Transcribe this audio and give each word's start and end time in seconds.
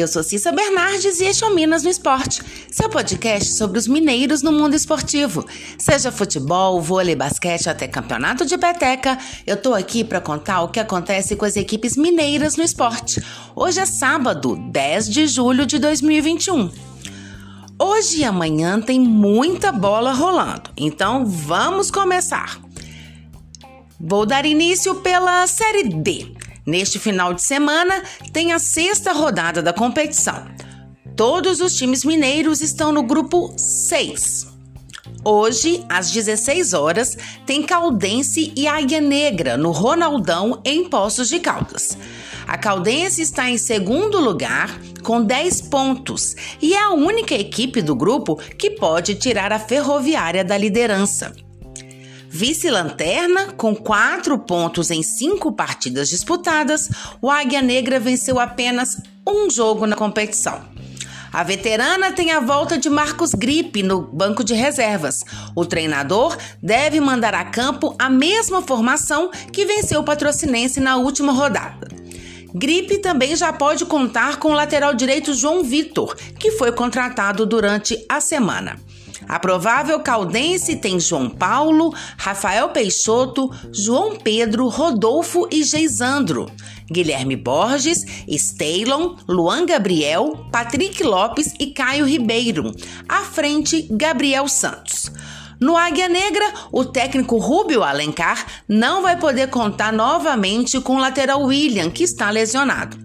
Eu 0.00 0.08
sou 0.08 0.22
Cissa 0.22 0.50
Bernardes 0.50 1.20
e 1.20 1.24
este 1.24 1.44
é 1.44 1.46
o 1.46 1.54
Minas 1.54 1.82
no 1.82 1.90
Esporte, 1.90 2.42
seu 2.70 2.88
podcast 2.88 3.52
sobre 3.52 3.78
os 3.78 3.86
mineiros 3.86 4.40
no 4.40 4.50
mundo 4.50 4.74
esportivo. 4.74 5.44
Seja 5.76 6.10
futebol, 6.10 6.80
vôlei, 6.80 7.14
basquete 7.14 7.68
até 7.68 7.86
campeonato 7.86 8.46
de 8.46 8.56
peteca, 8.56 9.18
eu 9.46 9.58
tô 9.58 9.74
aqui 9.74 10.02
para 10.02 10.18
contar 10.18 10.62
o 10.62 10.68
que 10.68 10.80
acontece 10.80 11.36
com 11.36 11.44
as 11.44 11.54
equipes 11.54 11.98
mineiras 11.98 12.56
no 12.56 12.62
esporte. 12.62 13.22
Hoje 13.54 13.80
é 13.80 13.84
sábado, 13.84 14.56
10 14.70 15.10
de 15.10 15.26
julho 15.26 15.66
de 15.66 15.78
2021. 15.78 16.70
Hoje 17.78 18.20
e 18.20 18.24
amanhã 18.24 18.80
tem 18.80 18.98
muita 18.98 19.70
bola 19.70 20.14
rolando, 20.14 20.70
então 20.78 21.26
vamos 21.26 21.90
começar. 21.90 22.58
Vou 24.00 24.24
dar 24.24 24.46
início 24.46 24.94
pela 24.94 25.46
Série 25.46 25.90
D. 25.90 26.39
Neste 26.70 27.00
final 27.00 27.34
de 27.34 27.42
semana, 27.42 28.00
tem 28.32 28.52
a 28.52 28.60
sexta 28.60 29.12
rodada 29.12 29.60
da 29.60 29.72
competição. 29.72 30.46
Todos 31.16 31.60
os 31.60 31.74
times 31.74 32.04
mineiros 32.04 32.60
estão 32.60 32.92
no 32.92 33.02
grupo 33.02 33.52
6. 33.56 34.46
Hoje, 35.24 35.84
às 35.88 36.12
16 36.12 36.72
horas, 36.72 37.18
tem 37.44 37.64
Caldense 37.64 38.52
e 38.56 38.68
Águia 38.68 39.00
Negra 39.00 39.56
no 39.56 39.72
Ronaldão, 39.72 40.62
em 40.64 40.88
Poços 40.88 41.28
de 41.28 41.40
Caldas. 41.40 41.98
A 42.46 42.56
Caldense 42.56 43.20
está 43.20 43.50
em 43.50 43.58
segundo 43.58 44.20
lugar 44.20 44.70
com 45.02 45.24
10 45.24 45.62
pontos 45.62 46.36
e 46.62 46.72
é 46.72 46.84
a 46.84 46.92
única 46.92 47.34
equipe 47.34 47.82
do 47.82 47.96
grupo 47.96 48.36
que 48.36 48.70
pode 48.70 49.16
tirar 49.16 49.52
a 49.52 49.58
Ferroviária 49.58 50.44
da 50.44 50.56
liderança. 50.56 51.34
Vice-lanterna, 52.32 53.54
com 53.56 53.74
quatro 53.74 54.38
pontos 54.38 54.92
em 54.92 55.02
cinco 55.02 55.50
partidas 55.50 56.08
disputadas, 56.08 56.88
o 57.20 57.28
Águia 57.28 57.60
Negra 57.60 57.98
venceu 57.98 58.38
apenas 58.38 59.02
um 59.26 59.50
jogo 59.50 59.84
na 59.84 59.96
competição. 59.96 60.64
A 61.32 61.42
veterana 61.42 62.12
tem 62.12 62.30
a 62.30 62.38
volta 62.38 62.78
de 62.78 62.88
Marcos 62.88 63.34
Gripe 63.34 63.82
no 63.82 64.00
banco 64.00 64.44
de 64.44 64.54
reservas. 64.54 65.24
O 65.56 65.66
treinador 65.66 66.38
deve 66.62 67.00
mandar 67.00 67.34
a 67.34 67.44
campo 67.44 67.96
a 67.98 68.08
mesma 68.08 68.62
formação 68.62 69.32
que 69.52 69.66
venceu 69.66 70.00
o 70.00 70.04
patrocinense 70.04 70.78
na 70.78 70.98
última 70.98 71.32
rodada. 71.32 71.88
Gripe 72.54 72.98
também 72.98 73.34
já 73.34 73.52
pode 73.52 73.84
contar 73.84 74.36
com 74.36 74.50
o 74.50 74.54
lateral 74.54 74.94
direito 74.94 75.34
João 75.34 75.64
Vitor, 75.64 76.16
que 76.38 76.52
foi 76.52 76.70
contratado 76.70 77.44
durante 77.44 78.04
a 78.08 78.20
semana. 78.20 78.76
A 79.28 79.38
provável 79.38 80.00
caldense 80.00 80.76
tem 80.76 80.98
João 80.98 81.28
Paulo, 81.28 81.94
Rafael 82.16 82.70
Peixoto, 82.70 83.50
João 83.72 84.16
Pedro, 84.16 84.68
Rodolfo 84.68 85.48
e 85.50 85.62
Geisandro. 85.62 86.50
Guilherme 86.90 87.36
Borges, 87.36 88.04
Steilon, 88.28 89.16
Luan 89.28 89.64
Gabriel, 89.64 90.46
Patrick 90.50 91.02
Lopes 91.02 91.54
e 91.58 91.68
Caio 91.68 92.04
Ribeiro. 92.04 92.72
À 93.08 93.20
frente, 93.22 93.86
Gabriel 93.90 94.48
Santos. 94.48 95.10
No 95.60 95.76
Águia 95.76 96.08
Negra, 96.08 96.44
o 96.72 96.86
técnico 96.86 97.36
Rubio 97.36 97.82
Alencar 97.82 98.46
não 98.66 99.02
vai 99.02 99.18
poder 99.18 99.48
contar 99.50 99.92
novamente 99.92 100.80
com 100.80 100.96
o 100.96 100.98
lateral 100.98 101.42
William, 101.42 101.90
que 101.90 102.02
está 102.02 102.30
lesionado. 102.30 102.96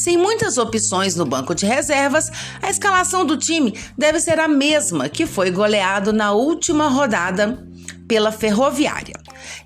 Sem 0.00 0.16
muitas 0.16 0.56
opções 0.56 1.14
no 1.14 1.26
banco 1.26 1.54
de 1.54 1.66
reservas, 1.66 2.30
a 2.62 2.70
escalação 2.70 3.22
do 3.22 3.36
time 3.36 3.78
deve 3.98 4.18
ser 4.18 4.40
a 4.40 4.48
mesma 4.48 5.10
que 5.10 5.26
foi 5.26 5.50
goleado 5.50 6.10
na 6.10 6.32
última 6.32 6.88
rodada 6.88 7.62
pela 8.08 8.32
Ferroviária. 8.32 9.12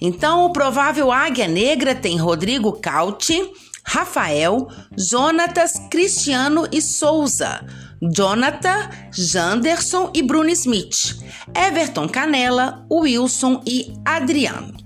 Então, 0.00 0.44
o 0.44 0.52
provável 0.52 1.12
Águia 1.12 1.46
Negra 1.46 1.94
tem 1.94 2.16
Rodrigo 2.16 2.72
Cauti, 2.72 3.48
Rafael, 3.86 4.66
Jonatas, 4.98 5.74
Cristiano 5.88 6.66
e 6.72 6.82
Souza, 6.82 7.64
Jonathan, 8.02 8.90
Janderson 9.12 10.10
e 10.12 10.20
Bruno 10.20 10.50
Smith, 10.50 11.16
Everton 11.54 12.08
Canela, 12.08 12.84
Wilson 12.90 13.62
e 13.64 13.94
Adriano. 14.04 14.83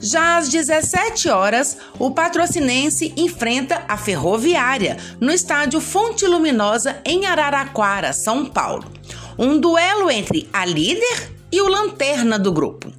Já 0.00 0.38
às 0.38 0.48
17 0.48 1.28
horas, 1.28 1.76
o 1.98 2.10
patrocinense 2.10 3.12
enfrenta 3.16 3.84
a 3.86 3.98
Ferroviária 3.98 4.96
no 5.20 5.30
estádio 5.30 5.80
Fonte 5.80 6.26
Luminosa 6.26 7.00
em 7.04 7.26
Araraquara, 7.26 8.12
São 8.14 8.46
Paulo. 8.46 8.90
Um 9.38 9.60
duelo 9.60 10.10
entre 10.10 10.48
a 10.52 10.64
líder 10.64 11.30
e 11.52 11.60
o 11.60 11.68
lanterna 11.68 12.38
do 12.38 12.50
grupo. 12.50 12.90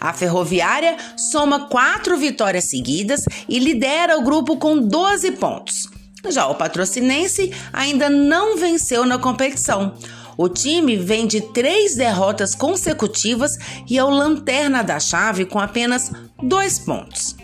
A 0.00 0.12
Ferroviária 0.12 0.96
soma 1.16 1.68
quatro 1.68 2.16
vitórias 2.16 2.64
seguidas 2.64 3.24
e 3.48 3.58
lidera 3.58 4.18
o 4.18 4.22
grupo 4.22 4.56
com 4.56 4.78
12 4.78 5.32
pontos. 5.32 5.88
Já 6.28 6.46
o 6.48 6.54
patrocinense 6.56 7.52
ainda 7.72 8.10
não 8.10 8.56
venceu 8.56 9.04
na 9.06 9.18
competição. 9.18 9.94
O 10.38 10.48
time 10.48 10.96
vem 10.96 11.26
de 11.26 11.40
três 11.40 11.96
derrotas 11.96 12.54
consecutivas 12.54 13.58
e 13.90 13.98
é 13.98 14.04
o 14.04 14.08
lanterna 14.08 14.84
da 14.84 15.00
chave 15.00 15.44
com 15.44 15.58
apenas 15.58 16.12
dois 16.40 16.78
pontos. 16.78 17.34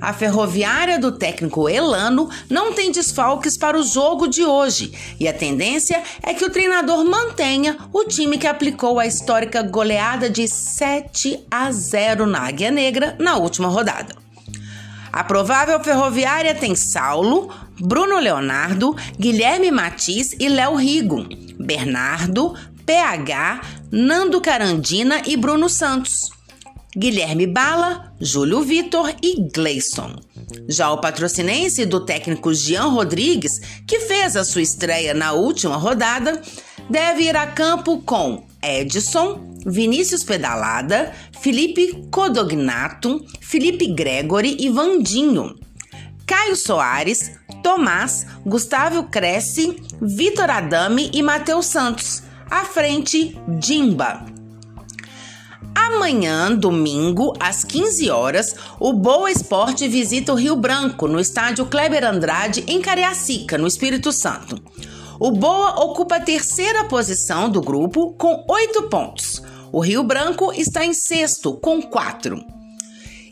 A 0.00 0.12
ferroviária 0.12 0.98
do 0.98 1.12
técnico 1.12 1.68
Elano 1.68 2.28
não 2.50 2.72
tem 2.72 2.90
desfalques 2.90 3.56
para 3.56 3.78
o 3.78 3.84
jogo 3.84 4.26
de 4.26 4.44
hoje 4.44 4.92
e 5.20 5.28
a 5.28 5.32
tendência 5.32 6.02
é 6.24 6.34
que 6.34 6.44
o 6.44 6.50
treinador 6.50 7.04
mantenha 7.04 7.78
o 7.92 8.02
time 8.02 8.36
que 8.36 8.48
aplicou 8.48 8.98
a 8.98 9.06
histórica 9.06 9.62
goleada 9.62 10.28
de 10.28 10.48
7 10.48 11.46
a 11.48 11.70
0 11.70 12.26
na 12.26 12.40
Águia 12.40 12.72
Negra 12.72 13.14
na 13.20 13.36
última 13.36 13.68
rodada. 13.68 14.16
A 15.12 15.22
provável 15.22 15.78
ferroviária 15.78 16.52
tem 16.52 16.74
Saulo, 16.74 17.48
Bruno 17.78 18.18
Leonardo, 18.18 18.96
Guilherme 19.16 19.70
Matiz 19.70 20.34
e 20.40 20.48
Léo 20.48 20.74
Rigo, 20.74 21.24
Bernardo, 21.64 22.54
PH, 22.84 23.60
Nando 23.90 24.40
Carandina 24.40 25.22
e 25.26 25.36
Bruno 25.36 25.68
Santos. 25.68 26.30
Guilherme 26.96 27.46
Bala, 27.46 28.12
Júlio 28.20 28.60
Vitor 28.60 29.12
e 29.20 29.40
Gleison. 29.52 30.14
Já 30.68 30.92
o 30.92 31.00
patrocinense 31.00 31.84
do 31.86 32.04
técnico 32.04 32.54
Jean 32.54 32.88
Rodrigues, 32.88 33.58
que 33.86 34.00
fez 34.00 34.36
a 34.36 34.44
sua 34.44 34.62
estreia 34.62 35.12
na 35.12 35.32
última 35.32 35.76
rodada, 35.76 36.40
deve 36.88 37.22
ir 37.22 37.36
a 37.36 37.46
campo 37.46 38.00
com 38.02 38.46
Edson, 38.62 39.56
Vinícius 39.66 40.22
Pedalada, 40.22 41.12
Felipe 41.40 42.06
Codognato, 42.10 43.24
Felipe 43.40 43.86
Gregory 43.88 44.56
e 44.60 44.68
Vandinho. 44.68 45.56
Caio 46.26 46.56
Soares, 46.56 47.32
Tomás, 47.62 48.26
Gustavo 48.44 49.04
Cresce, 49.04 49.82
Vitor 50.00 50.50
Adame 50.50 51.10
e 51.12 51.22
Matheus 51.22 51.66
Santos. 51.66 52.22
À 52.50 52.64
frente, 52.64 53.38
Dimba. 53.58 54.24
Amanhã, 55.74 56.54
domingo, 56.54 57.34
às 57.38 57.64
15 57.64 58.08
horas, 58.08 58.54
o 58.78 58.92
Boa 58.92 59.30
Esporte 59.30 59.88
visita 59.88 60.32
o 60.32 60.36
Rio 60.36 60.56
Branco, 60.56 61.08
no 61.08 61.18
estádio 61.20 61.66
Kleber 61.66 62.04
Andrade, 62.04 62.64
em 62.66 62.80
Cariacica, 62.80 63.58
no 63.58 63.66
Espírito 63.66 64.12
Santo. 64.12 64.62
O 65.18 65.30
Boa 65.30 65.84
ocupa 65.84 66.16
a 66.16 66.20
terceira 66.20 66.84
posição 66.84 67.50
do 67.50 67.60
grupo 67.60 68.12
com 68.14 68.44
oito 68.48 68.84
pontos. 68.84 69.42
O 69.72 69.80
Rio 69.80 70.02
Branco 70.02 70.52
está 70.52 70.84
em 70.84 70.94
sexto, 70.94 71.54
com 71.54 71.82
quatro. 71.82 72.44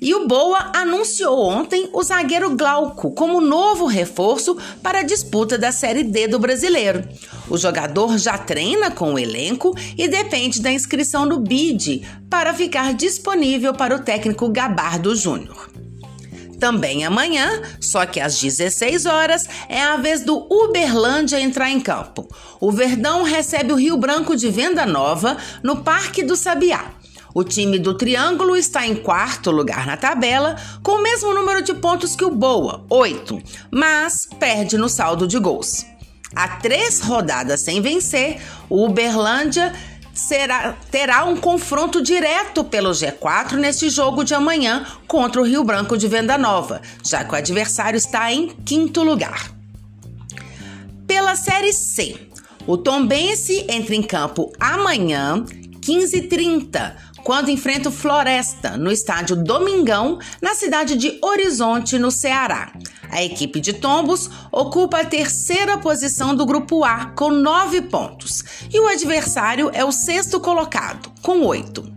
E 0.02 0.12
o 0.16 0.26
Boa 0.26 0.72
anunciou 0.74 1.38
ontem 1.48 1.88
o 1.92 2.02
zagueiro 2.02 2.56
Glauco 2.56 3.12
como 3.12 3.40
novo 3.40 3.86
reforço 3.86 4.58
para 4.82 4.98
a 4.98 5.04
disputa 5.04 5.56
da 5.56 5.70
Série 5.70 6.02
D 6.02 6.26
do 6.26 6.40
Brasileiro. 6.40 7.08
O 7.48 7.56
jogador 7.56 8.18
já 8.18 8.36
treina 8.36 8.90
com 8.90 9.14
o 9.14 9.18
elenco 9.18 9.72
e 9.96 10.08
depende 10.08 10.60
da 10.60 10.72
inscrição 10.72 11.24
no 11.24 11.38
BID 11.38 12.04
para 12.28 12.52
ficar 12.52 12.94
disponível 12.94 13.72
para 13.74 13.94
o 13.94 14.00
técnico 14.00 14.48
Gabardo 14.48 15.14
Júnior. 15.14 15.70
Também 16.58 17.04
amanhã, 17.04 17.62
só 17.80 18.04
que 18.04 18.18
às 18.18 18.40
16 18.40 19.06
horas, 19.06 19.46
é 19.68 19.80
a 19.80 19.96
vez 19.96 20.24
do 20.24 20.48
Uberlândia 20.52 21.40
entrar 21.40 21.70
em 21.70 21.80
campo. 21.80 22.26
O 22.60 22.72
Verdão 22.72 23.22
recebe 23.22 23.72
o 23.72 23.76
Rio 23.76 23.96
Branco 23.96 24.34
de 24.34 24.50
Venda 24.50 24.84
Nova 24.84 25.36
no 25.62 25.84
Parque 25.84 26.24
do 26.24 26.34
Sabiá. 26.34 27.01
O 27.34 27.42
time 27.42 27.78
do 27.78 27.94
Triângulo 27.94 28.56
está 28.56 28.86
em 28.86 28.94
quarto 28.94 29.50
lugar 29.50 29.86
na 29.86 29.96
tabela, 29.96 30.56
com 30.82 30.92
o 30.92 31.02
mesmo 31.02 31.32
número 31.32 31.62
de 31.62 31.74
pontos 31.74 32.14
que 32.14 32.24
o 32.24 32.30
Boa, 32.30 32.84
8, 32.90 33.40
mas 33.70 34.28
perde 34.38 34.76
no 34.76 34.88
saldo 34.88 35.26
de 35.26 35.38
gols. 35.38 35.86
Há 36.34 36.48
três 36.56 37.00
rodadas 37.00 37.60
sem 37.60 37.80
vencer, 37.80 38.40
o 38.68 38.86
Uberlândia 38.86 39.72
será, 40.14 40.74
terá 40.90 41.24
um 41.24 41.36
confronto 41.36 42.02
direto 42.02 42.64
pelo 42.64 42.90
G4 42.90 43.54
neste 43.54 43.88
jogo 43.88 44.24
de 44.24 44.34
amanhã 44.34 44.86
contra 45.06 45.40
o 45.40 45.44
Rio 45.44 45.64
Branco 45.64 45.96
de 45.96 46.08
Venda 46.08 46.36
Nova, 46.36 46.80
já 47.04 47.24
que 47.24 47.32
o 47.32 47.36
adversário 47.36 47.96
está 47.96 48.32
em 48.32 48.48
quinto 48.48 49.02
lugar. 49.02 49.50
Pela 51.06 51.36
Série 51.36 51.72
C, 51.72 52.28
o 52.66 52.76
Tombense 52.76 53.66
entra 53.68 53.94
em 53.94 54.02
campo 54.02 54.52
amanhã, 54.58 55.44
15h30, 55.80 56.94
quando 57.24 57.50
enfrenta 57.50 57.88
o 57.88 57.92
Floresta 57.92 58.76
no 58.76 58.90
estádio 58.90 59.36
Domingão, 59.36 60.18
na 60.40 60.54
cidade 60.54 60.96
de 60.96 61.18
Horizonte, 61.22 61.98
no 61.98 62.10
Ceará. 62.10 62.72
A 63.10 63.22
equipe 63.22 63.60
de 63.60 63.74
Tombos 63.74 64.30
ocupa 64.50 65.00
a 65.00 65.04
terceira 65.04 65.78
posição 65.78 66.34
do 66.34 66.46
grupo 66.46 66.84
A 66.84 67.06
com 67.06 67.30
nove 67.30 67.82
pontos 67.82 68.42
e 68.72 68.80
o 68.80 68.88
adversário 68.88 69.70
é 69.72 69.84
o 69.84 69.92
sexto 69.92 70.40
colocado 70.40 71.10
com 71.20 71.40
oito. 71.42 71.90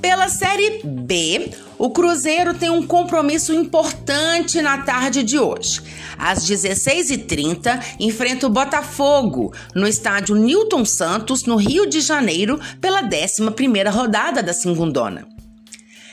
Pela 0.00 0.28
Série 0.28 0.80
B, 0.84 1.52
o 1.82 1.90
Cruzeiro 1.90 2.54
tem 2.54 2.70
um 2.70 2.86
compromisso 2.86 3.52
importante 3.52 4.62
na 4.62 4.78
tarde 4.78 5.24
de 5.24 5.36
hoje. 5.36 5.82
Às 6.16 6.48
16h30, 6.48 7.96
enfrenta 7.98 8.46
o 8.46 8.50
Botafogo 8.50 9.52
no 9.74 9.88
estádio 9.88 10.36
Newton 10.36 10.84
Santos, 10.84 11.44
no 11.44 11.56
Rio 11.56 11.84
de 11.90 12.00
Janeiro, 12.00 12.60
pela 12.80 13.02
11ª 13.02 13.90
rodada 13.90 14.44
da 14.44 14.52
Segundona. 14.52 15.26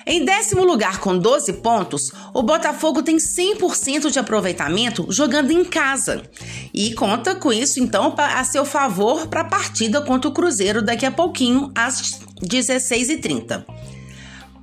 Em 0.07 0.25
décimo 0.25 0.63
lugar, 0.63 0.99
com 0.99 1.15
12 1.15 1.53
pontos, 1.61 2.11
o 2.33 2.41
Botafogo 2.41 3.03
tem 3.03 3.17
100% 3.17 4.09
de 4.09 4.17
aproveitamento 4.17 5.05
jogando 5.09 5.51
em 5.51 5.63
casa. 5.63 6.23
E 6.73 6.95
conta 6.95 7.35
com 7.35 7.53
isso, 7.53 7.79
então, 7.79 8.15
a 8.17 8.43
seu 8.43 8.65
favor 8.65 9.27
para 9.27 9.41
a 9.41 9.47
partida 9.47 10.01
contra 10.01 10.31
o 10.31 10.33
Cruzeiro 10.33 10.81
daqui 10.81 11.05
a 11.05 11.11
pouquinho, 11.11 11.71
às 11.75 12.19
16h30. 12.41 13.63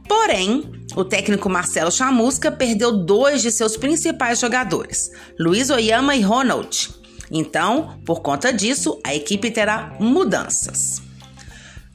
Porém, 0.08 0.70
o 0.94 1.04
técnico 1.04 1.48
Marcelo 1.48 1.90
Chamusca 1.90 2.50
perdeu 2.50 2.92
dois 3.04 3.42
de 3.42 3.50
seus 3.50 3.76
principais 3.76 4.38
jogadores, 4.38 5.10
Luiz 5.38 5.70
Oyama 5.70 6.14
e 6.14 6.22
Ronald. 6.22 6.90
Então, 7.30 7.98
por 8.04 8.20
conta 8.20 8.52
disso, 8.52 9.00
a 9.04 9.14
equipe 9.14 9.50
terá 9.50 9.96
mudanças. 9.98 11.02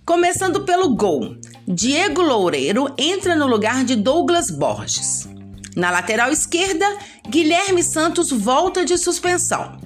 Começando 0.06 0.66
pelo 0.66 0.96
gol, 0.96 1.38
Diego 1.68 2.22
Loureiro 2.22 2.94
entra 2.98 3.36
no 3.36 3.48
lugar 3.48 3.86
de 3.86 3.96
Douglas 3.96 4.52
Borges. 4.52 5.30
Na 5.75 5.90
lateral 5.90 6.31
esquerda, 6.31 6.86
Guilherme 7.30 7.81
Santos 7.81 8.30
volta 8.30 8.84
de 8.84 8.98
suspensão. 8.98 9.78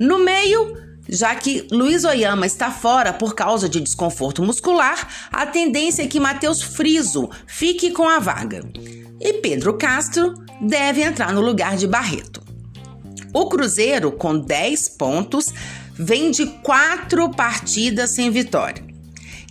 No 0.00 0.18
meio, 0.18 0.81
já 1.12 1.34
que 1.34 1.68
Luiz 1.70 2.04
Oyama 2.04 2.46
está 2.46 2.70
fora 2.70 3.12
por 3.12 3.34
causa 3.34 3.68
de 3.68 3.82
desconforto 3.82 4.42
muscular, 4.42 5.28
a 5.30 5.44
tendência 5.44 6.02
é 6.02 6.06
que 6.06 6.18
Matheus 6.18 6.62
Friso 6.62 7.28
fique 7.46 7.90
com 7.90 8.08
a 8.08 8.18
vaga. 8.18 8.64
E 9.20 9.34
Pedro 9.34 9.74
Castro 9.74 10.32
deve 10.58 11.02
entrar 11.02 11.30
no 11.34 11.42
lugar 11.42 11.76
de 11.76 11.86
Barreto. 11.86 12.42
O 13.34 13.46
Cruzeiro, 13.46 14.10
com 14.10 14.38
10 14.38 14.88
pontos, 14.96 15.52
vem 15.92 16.30
de 16.30 16.46
quatro 16.62 17.28
partidas 17.30 18.14
sem 18.14 18.30
vitória. 18.30 18.82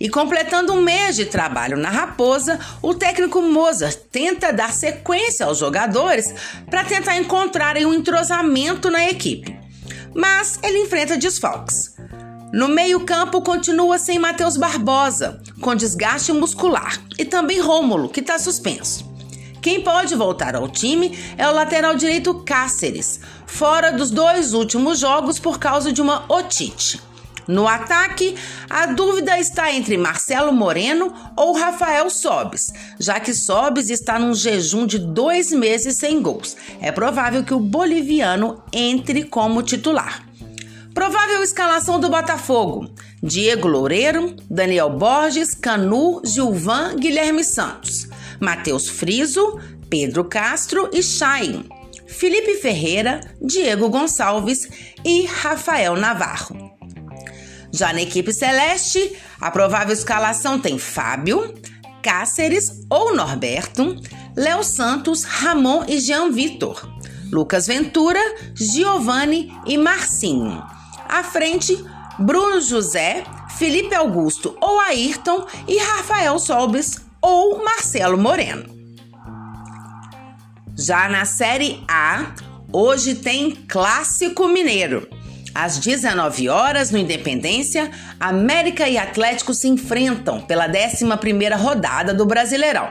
E 0.00 0.08
completando 0.08 0.72
um 0.72 0.82
mês 0.82 1.14
de 1.14 1.26
trabalho 1.26 1.76
na 1.76 1.90
Raposa, 1.90 2.58
o 2.82 2.92
técnico 2.92 3.40
Mozart 3.40 3.98
tenta 4.10 4.52
dar 4.52 4.72
sequência 4.72 5.46
aos 5.46 5.58
jogadores 5.58 6.34
para 6.68 6.82
tentar 6.82 7.16
encontrarem 7.18 7.86
um 7.86 7.94
entrosamento 7.94 8.90
na 8.90 9.08
equipe 9.08 9.61
mas 10.14 10.58
ele 10.62 10.78
enfrenta 10.78 11.16
desfalques. 11.16 11.94
No 12.52 12.68
meio-campo 12.68 13.40
continua 13.40 13.98
sem 13.98 14.18
Matheus 14.18 14.56
Barbosa, 14.56 15.40
com 15.60 15.74
desgaste 15.74 16.32
muscular, 16.32 17.00
e 17.18 17.24
também 17.24 17.60
Rômulo, 17.60 18.10
que 18.10 18.20
está 18.20 18.38
suspenso. 18.38 19.10
Quem 19.62 19.80
pode 19.80 20.14
voltar 20.14 20.54
ao 20.54 20.68
time 20.68 21.16
é 21.38 21.48
o 21.48 21.52
lateral 21.52 21.94
direito 21.94 22.34
Cáceres, 22.44 23.20
fora 23.46 23.92
dos 23.92 24.10
dois 24.10 24.52
últimos 24.52 24.98
jogos 24.98 25.38
por 25.38 25.58
causa 25.58 25.92
de 25.92 26.02
uma 26.02 26.24
otite. 26.28 27.00
No 27.46 27.66
ataque, 27.66 28.34
a 28.70 28.86
dúvida 28.86 29.38
está 29.38 29.72
entre 29.72 29.96
Marcelo 29.96 30.52
Moreno 30.52 31.12
ou 31.36 31.52
Rafael 31.52 32.08
Sobes, 32.08 32.72
já 32.98 33.18
que 33.18 33.34
Sobes 33.34 33.90
está 33.90 34.18
num 34.18 34.34
jejum 34.34 34.86
de 34.86 34.98
dois 34.98 35.50
meses 35.50 35.96
sem 35.96 36.22
gols. 36.22 36.56
É 36.80 36.92
provável 36.92 37.44
que 37.44 37.54
o 37.54 37.60
boliviano 37.60 38.62
entre 38.72 39.24
como 39.24 39.62
titular. 39.62 40.24
Provável 40.94 41.42
escalação 41.42 41.98
do 41.98 42.10
Botafogo: 42.10 42.90
Diego 43.22 43.66
Loureiro, 43.66 44.36
Daniel 44.50 44.90
Borges, 44.90 45.54
Canu, 45.54 46.20
Gilvan, 46.24 46.96
Guilherme 46.96 47.42
Santos, 47.42 48.08
Matheus 48.38 48.88
Friso, 48.88 49.58
Pedro 49.88 50.24
Castro 50.24 50.90
e 50.92 51.02
Chay, 51.02 51.64
Felipe 52.06 52.56
Ferreira, 52.56 53.20
Diego 53.40 53.88
Gonçalves 53.88 54.68
e 55.04 55.24
Rafael 55.24 55.96
Navarro. 55.96 56.61
Já 57.72 57.92
na 57.92 58.02
equipe 58.02 58.32
celeste, 58.32 59.16
a 59.40 59.50
provável 59.50 59.94
escalação 59.94 60.58
tem 60.58 60.78
Fábio, 60.78 61.54
Cáceres 62.02 62.84
ou 62.90 63.16
Norberto, 63.16 63.96
Léo 64.36 64.62
Santos, 64.62 65.24
Ramon 65.24 65.84
e 65.88 65.98
Jean 65.98 66.30
Vitor, 66.30 66.86
Lucas 67.32 67.66
Ventura, 67.66 68.20
Giovanni 68.54 69.50
e 69.66 69.78
Marcinho. 69.78 70.62
À 71.08 71.22
frente, 71.22 71.82
Bruno 72.18 72.60
José, 72.60 73.24
Felipe 73.56 73.94
Augusto 73.94 74.56
ou 74.60 74.78
Ayrton 74.80 75.46
e 75.66 75.78
Rafael 75.78 76.38
Solbes 76.38 77.00
ou 77.22 77.64
Marcelo 77.64 78.18
Moreno. 78.18 78.64
Já 80.76 81.08
na 81.08 81.24
Série 81.24 81.82
A, 81.88 82.34
hoje 82.72 83.14
tem 83.14 83.52
Clássico 83.68 84.48
Mineiro. 84.48 85.08
Às 85.54 85.78
19 85.78 86.48
horas, 86.48 86.90
no 86.90 86.98
Independência, 86.98 87.90
América 88.18 88.88
e 88.88 88.96
Atlético 88.96 89.52
se 89.52 89.68
enfrentam 89.68 90.40
pela 90.40 90.68
11ª 90.68 91.56
rodada 91.56 92.14
do 92.14 92.24
Brasileirão. 92.24 92.90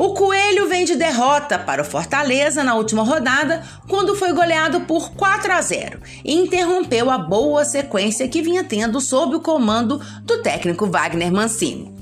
O 0.00 0.14
Coelho 0.14 0.68
vem 0.68 0.84
de 0.84 0.94
derrota 0.94 1.58
para 1.58 1.82
o 1.82 1.84
Fortaleza 1.84 2.62
na 2.62 2.76
última 2.76 3.02
rodada, 3.02 3.64
quando 3.88 4.14
foi 4.14 4.32
goleado 4.32 4.82
por 4.82 5.10
4 5.10 5.52
a 5.52 5.60
0 5.60 6.00
e 6.24 6.34
interrompeu 6.34 7.10
a 7.10 7.18
boa 7.18 7.64
sequência 7.64 8.28
que 8.28 8.40
vinha 8.40 8.62
tendo 8.62 9.00
sob 9.00 9.34
o 9.34 9.40
comando 9.40 10.00
do 10.22 10.40
técnico 10.40 10.86
Wagner 10.86 11.32
Mancini. 11.32 11.92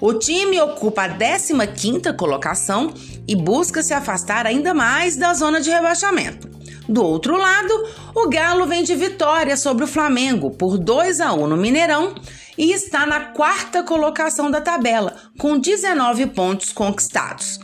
O 0.00 0.14
time 0.14 0.60
ocupa 0.60 1.04
a 1.04 1.08
15ª 1.08 2.14
colocação 2.16 2.92
e 3.26 3.36
busca 3.36 3.82
se 3.82 3.94
afastar 3.94 4.44
ainda 4.44 4.74
mais 4.74 5.16
da 5.16 5.32
zona 5.32 5.60
de 5.60 5.70
rebaixamento. 5.70 6.47
Do 6.88 7.04
outro 7.04 7.36
lado, 7.36 7.86
o 8.14 8.28
Galo 8.28 8.66
vem 8.66 8.82
de 8.82 8.94
vitória 8.94 9.56
sobre 9.56 9.84
o 9.84 9.88
Flamengo 9.88 10.50
por 10.50 10.78
2 10.78 11.20
a 11.20 11.34
1 11.34 11.46
no 11.46 11.56
Mineirão 11.56 12.14
e 12.56 12.72
está 12.72 13.04
na 13.04 13.20
quarta 13.20 13.82
colocação 13.82 14.50
da 14.50 14.60
tabela, 14.60 15.14
com 15.38 15.58
19 15.58 16.26
pontos 16.28 16.72
conquistados. 16.72 17.60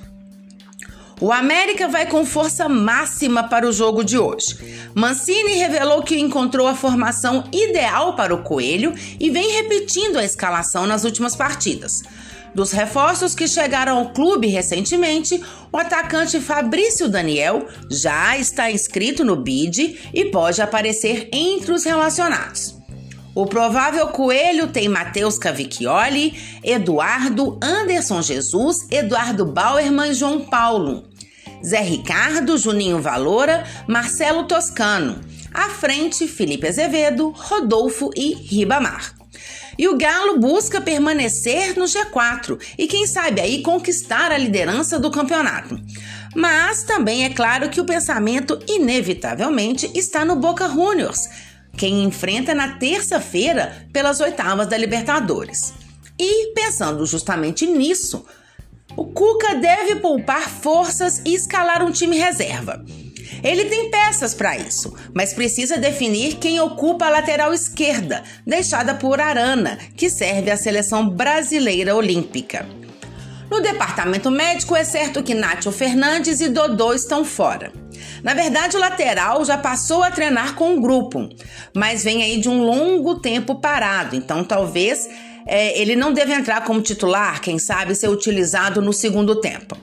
O 1.20 1.32
América 1.32 1.88
vai 1.88 2.06
com 2.06 2.26
força 2.26 2.68
máxima 2.68 3.44
para 3.44 3.66
o 3.66 3.72
jogo 3.72 4.04
de 4.04 4.18
hoje. 4.18 4.90
Mancini 4.94 5.54
revelou 5.54 6.02
que 6.02 6.18
encontrou 6.18 6.66
a 6.66 6.74
formação 6.74 7.44
ideal 7.52 8.14
para 8.14 8.34
o 8.34 8.42
Coelho 8.42 8.92
e 9.18 9.30
vem 9.30 9.52
repetindo 9.52 10.18
a 10.18 10.24
escalação 10.24 10.86
nas 10.86 11.04
últimas 11.04 11.34
partidas. 11.34 12.02
Dos 12.54 12.70
reforços 12.70 13.34
que 13.34 13.48
chegaram 13.48 13.98
ao 13.98 14.10
clube 14.12 14.46
recentemente, 14.46 15.42
o 15.72 15.76
atacante 15.76 16.38
Fabrício 16.38 17.08
Daniel 17.08 17.66
já 17.90 18.38
está 18.38 18.70
inscrito 18.70 19.24
no 19.24 19.34
BID 19.34 20.10
e 20.14 20.26
pode 20.26 20.62
aparecer 20.62 21.28
entre 21.32 21.72
os 21.72 21.84
relacionados. 21.84 22.76
O 23.34 23.46
provável 23.46 24.06
coelho 24.08 24.68
tem 24.68 24.88
Matheus 24.88 25.36
Cavicchioli, 25.36 26.32
Eduardo, 26.62 27.58
Anderson 27.60 28.22
Jesus, 28.22 28.86
Eduardo 28.88 29.44
Bauerman 29.44 30.12
e 30.12 30.14
João 30.14 30.40
Paulo. 30.42 31.08
Zé 31.64 31.80
Ricardo, 31.80 32.56
Juninho 32.56 33.00
Valora, 33.00 33.64
Marcelo 33.88 34.44
Toscano. 34.44 35.20
À 35.52 35.70
frente, 35.70 36.28
Felipe 36.28 36.68
Azevedo, 36.68 37.30
Rodolfo 37.34 38.10
e 38.14 38.34
Ribamar. 38.34 39.23
E 39.78 39.88
o 39.88 39.96
Galo 39.96 40.38
busca 40.38 40.80
permanecer 40.80 41.76
no 41.78 41.84
G4 41.84 42.60
e, 42.78 42.86
quem 42.86 43.06
sabe, 43.06 43.40
aí 43.40 43.62
conquistar 43.62 44.30
a 44.32 44.38
liderança 44.38 44.98
do 44.98 45.10
campeonato. 45.10 45.80
Mas 46.34 46.82
também 46.82 47.24
é 47.24 47.30
claro 47.30 47.70
que 47.70 47.80
o 47.80 47.84
pensamento, 47.84 48.58
inevitavelmente, 48.68 49.90
está 49.94 50.24
no 50.24 50.36
Boca 50.36 50.68
Juniors, 50.68 51.28
quem 51.76 52.04
enfrenta 52.04 52.54
na 52.54 52.76
terça-feira 52.76 53.86
pelas 53.92 54.20
oitavas 54.20 54.66
da 54.66 54.76
Libertadores. 54.76 55.72
E, 56.18 56.52
pensando 56.54 57.04
justamente 57.06 57.66
nisso, 57.66 58.24
o 58.96 59.06
Cuca 59.06 59.54
deve 59.56 59.96
poupar 59.96 60.48
forças 60.48 61.20
e 61.24 61.34
escalar 61.34 61.84
um 61.84 61.90
time 61.90 62.16
reserva. 62.16 62.84
Ele 63.42 63.64
tem 63.66 63.90
peças 63.90 64.34
para 64.34 64.56
isso, 64.56 64.94
mas 65.14 65.32
precisa 65.32 65.76
definir 65.76 66.36
quem 66.36 66.60
ocupa 66.60 67.06
a 67.06 67.10
lateral 67.10 67.52
esquerda, 67.52 68.22
deixada 68.46 68.94
por 68.94 69.20
Arana, 69.20 69.78
que 69.96 70.10
serve 70.10 70.50
à 70.50 70.56
seleção 70.56 71.08
brasileira 71.08 71.94
olímpica. 71.94 72.66
No 73.50 73.60
departamento 73.60 74.30
médico, 74.30 74.74
é 74.74 74.84
certo 74.84 75.22
que 75.22 75.34
Nátio 75.34 75.70
Fernandes 75.70 76.40
e 76.40 76.48
Dodô 76.48 76.92
estão 76.92 77.24
fora. 77.24 77.72
Na 78.22 78.34
verdade, 78.34 78.76
o 78.76 78.80
lateral 78.80 79.44
já 79.44 79.56
passou 79.58 80.02
a 80.02 80.10
treinar 80.10 80.54
com 80.54 80.74
o 80.74 80.80
grupo, 80.80 81.28
mas 81.74 82.02
vem 82.02 82.22
aí 82.22 82.40
de 82.40 82.48
um 82.48 82.62
longo 82.62 83.20
tempo 83.20 83.56
parado, 83.56 84.16
então 84.16 84.42
talvez 84.42 85.08
é, 85.46 85.78
ele 85.78 85.94
não 85.94 86.12
deve 86.12 86.32
entrar 86.32 86.64
como 86.64 86.80
titular, 86.80 87.40
quem 87.40 87.58
sabe 87.58 87.94
ser 87.94 88.08
utilizado 88.08 88.80
no 88.80 88.92
segundo 88.92 89.40
tempo. 89.40 89.76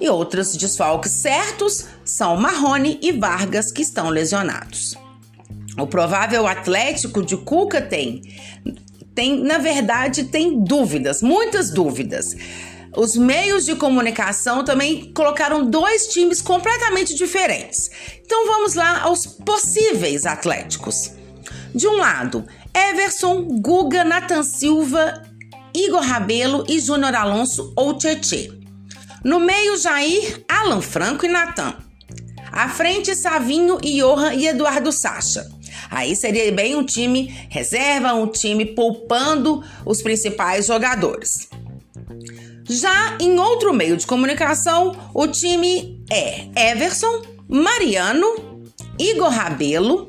E 0.00 0.08
outros 0.08 0.56
desfalques 0.56 1.12
certos 1.12 1.86
são 2.04 2.36
Marrone 2.36 2.98
e 3.02 3.12
Vargas, 3.12 3.70
que 3.70 3.82
estão 3.82 4.08
lesionados. 4.08 4.96
O 5.78 5.86
provável 5.86 6.46
Atlético 6.46 7.22
de 7.22 7.36
Cuca 7.36 7.80
tem, 7.80 8.22
tem, 9.14 9.42
na 9.42 9.58
verdade, 9.58 10.24
tem 10.24 10.62
dúvidas, 10.62 11.22
muitas 11.22 11.70
dúvidas. 11.70 12.36
Os 12.94 13.16
meios 13.16 13.64
de 13.64 13.74
comunicação 13.74 14.64
também 14.64 15.12
colocaram 15.14 15.64
dois 15.64 16.08
times 16.08 16.42
completamente 16.42 17.14
diferentes. 17.14 17.90
Então 18.24 18.46
vamos 18.46 18.74
lá 18.74 19.00
aos 19.02 19.26
possíveis 19.26 20.26
Atléticos. 20.26 21.12
De 21.74 21.88
um 21.88 21.96
lado, 21.96 22.46
Everson, 22.74 23.44
Guga, 23.60 24.04
Nathan 24.04 24.42
Silva, 24.42 25.22
Igor 25.74 26.02
Rabelo 26.02 26.66
e 26.68 26.78
Júnior 26.78 27.14
Alonso 27.14 27.72
ou 27.74 27.96
Tietê. 27.96 28.52
No 29.24 29.40
meio, 29.40 29.78
Jair, 29.78 30.44
Alan 30.48 30.82
Franco 30.82 31.24
e 31.24 31.28
Natan. 31.28 31.74
À 32.52 32.68
frente, 32.68 33.16
Savinho, 33.16 33.78
Johan 33.80 34.34
e 34.34 34.46
Eduardo 34.46 34.92
Sacha. 34.92 35.50
Aí 35.90 36.14
seria 36.14 36.52
bem 36.52 36.76
um 36.76 36.84
time 36.84 37.34
reserva, 37.48 38.12
um 38.12 38.26
time 38.26 38.66
poupando 38.66 39.64
os 39.86 40.02
principais 40.02 40.66
jogadores. 40.66 41.48
Já 42.68 43.16
em 43.18 43.38
outro 43.38 43.72
meio 43.72 43.96
de 43.96 44.06
comunicação, 44.06 44.94
o 45.14 45.26
time 45.26 46.04
é 46.10 46.70
Everson, 46.70 47.22
Mariano, 47.48 48.62
Igor 48.98 49.30
Rabelo 49.30 50.08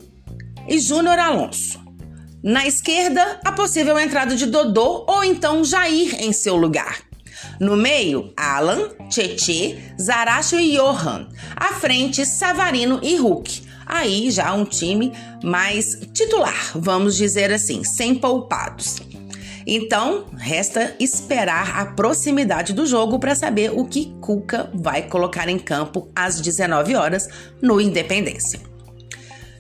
e 0.68 0.80
Júnior 0.80 1.18
Alonso. 1.18 1.82
Na 2.44 2.68
esquerda, 2.68 3.40
a 3.46 3.54
possível 3.54 3.98
entrada 3.98 4.36
de 4.36 4.46
Dodô 4.46 5.06
ou 5.08 5.24
então 5.24 5.64
Jair 5.64 6.22
em 6.22 6.34
seu 6.34 6.58
lugar. 6.58 7.13
No 7.64 7.78
meio, 7.78 8.34
Alan, 8.36 8.90
Tietê, 9.10 9.78
Zaracho 10.00 10.60
e 10.60 10.76
Johan. 10.76 11.30
À 11.56 11.68
frente, 11.76 12.26
Savarino 12.26 13.00
e 13.02 13.16
Hulk. 13.16 13.64
Aí 13.86 14.30
já 14.30 14.54
um 14.54 14.66
time 14.66 15.14
mais 15.42 15.98
titular, 16.14 16.72
vamos 16.76 17.16
dizer 17.16 17.54
assim, 17.54 17.82
sem 17.86 18.16
poupados. 18.16 18.98
Então, 19.66 20.26
resta 20.38 20.94
esperar 21.00 21.80
a 21.80 21.86
proximidade 21.86 22.74
do 22.74 22.86
jogo 22.86 23.18
para 23.18 23.34
saber 23.34 23.72
o 23.72 23.86
que 23.86 24.14
Cuca 24.20 24.70
vai 24.74 25.04
colocar 25.04 25.48
em 25.48 25.58
campo 25.58 26.12
às 26.14 26.42
19 26.42 26.96
horas 26.96 27.30
no 27.62 27.80
Independência. 27.80 28.60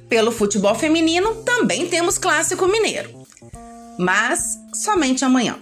Pelo 0.10 0.30
futebol 0.30 0.76
feminino, 0.76 1.36
também 1.44 1.88
temos 1.88 2.18
clássico 2.18 2.68
mineiro, 2.68 3.26
mas 3.98 4.60
somente 4.74 5.24
amanhã. 5.24 5.58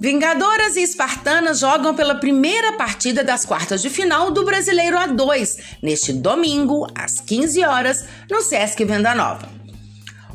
Vingadoras 0.00 0.76
e 0.76 0.82
Espartanas 0.82 1.60
jogam 1.60 1.94
pela 1.94 2.16
primeira 2.16 2.72
partida 2.72 3.22
das 3.22 3.44
quartas 3.44 3.80
de 3.80 3.88
final 3.88 4.30
do 4.30 4.44
Brasileiro 4.44 4.96
A2, 4.96 5.58
neste 5.80 6.12
domingo, 6.12 6.86
às 6.94 7.20
15 7.20 7.64
horas, 7.64 8.04
no 8.30 8.42
Sesc 8.42 8.84
Venda 8.84 9.14
Nova. 9.14 9.48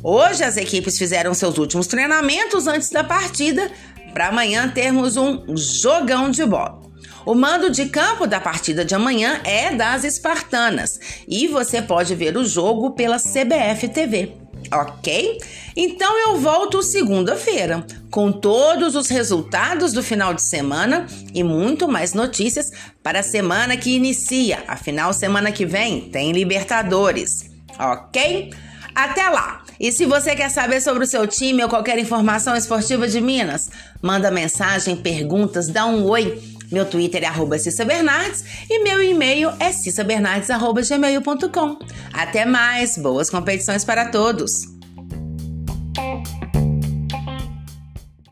Hoje 0.02 0.42
as 0.42 0.56
equipes 0.56 0.96
fizeram 0.96 1.34
seus 1.34 1.58
últimos 1.58 1.86
treinamentos 1.86 2.66
antes 2.66 2.88
da 2.88 3.04
partida, 3.04 3.70
para 4.14 4.28
amanhã 4.28 4.68
termos 4.68 5.16
um 5.16 5.56
jogão 5.56 6.30
de 6.30 6.44
bola. 6.44 6.80
O 7.26 7.34
mando 7.34 7.68
de 7.68 7.86
campo 7.86 8.26
da 8.26 8.40
partida 8.40 8.82
de 8.82 8.94
amanhã 8.94 9.40
é 9.44 9.74
das 9.74 10.04
Espartanas 10.04 10.98
e 11.28 11.46
você 11.46 11.82
pode 11.82 12.14
ver 12.14 12.36
o 12.36 12.44
jogo 12.44 12.92
pela 12.92 13.18
CBF 13.18 13.88
TV, 13.88 14.32
ok? 14.72 15.38
Então 15.76 16.18
eu 16.18 16.38
volto 16.38 16.82
segunda-feira 16.82 17.86
com 18.10 18.32
todos 18.32 18.94
os 18.94 19.08
resultados 19.08 19.92
do 19.92 20.02
final 20.02 20.34
de 20.34 20.42
semana 20.42 21.06
e 21.34 21.42
muito 21.42 21.88
mais 21.88 22.14
notícias 22.14 22.70
para 23.02 23.20
a 23.20 23.24
semana 23.24 23.76
que 23.76 23.94
inicia. 23.94 24.64
Afinal, 24.66 25.12
semana 25.12 25.52
que 25.52 25.64
vem 25.64 26.02
tem 26.10 26.32
Libertadores, 26.32 27.50
ok? 27.78 28.50
Até 28.94 29.28
lá! 29.28 29.62
E 29.78 29.90
se 29.90 30.04
você 30.04 30.36
quer 30.36 30.50
saber 30.50 30.82
sobre 30.82 31.04
o 31.04 31.06
seu 31.06 31.26
time 31.26 31.62
ou 31.62 31.68
qualquer 31.68 31.98
informação 31.98 32.54
esportiva 32.54 33.08
de 33.08 33.18
Minas, 33.18 33.70
manda 34.02 34.30
mensagem, 34.30 34.94
perguntas, 34.94 35.68
dá 35.68 35.86
um 35.86 36.04
oi. 36.04 36.38
Meu 36.70 36.84
Twitter 36.84 37.22
é 37.22 37.26
arroba 37.26 37.58
Cissa 37.58 37.84
Bernardes 37.84 38.44
e 38.68 38.82
meu 38.82 39.02
e-mail 39.02 39.50
é 39.58 39.72
cissabernardes.gmail.com. 39.72 41.78
Até 42.12 42.44
mais, 42.44 42.96
boas 42.96 43.28
competições 43.28 43.84
para 43.84 44.06
todos! 44.06 44.79